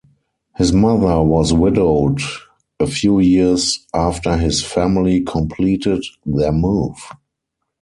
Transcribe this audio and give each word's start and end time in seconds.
His 0.57 0.73
mother 0.73 1.21
was 1.21 1.53
widowed 1.53 2.21
a 2.79 2.87
few 2.87 3.19
years 3.19 3.85
after 3.93 4.35
his 4.35 4.65
family 4.65 5.21
completed 5.21 6.03
their 6.25 6.51
move. 6.51 6.95